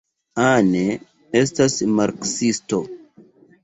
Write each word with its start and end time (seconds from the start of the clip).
Anne 0.43 0.81
estas 1.43 1.79
marksisto. 2.01 2.85